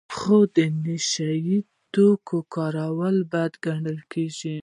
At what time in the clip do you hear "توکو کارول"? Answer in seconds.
1.93-3.17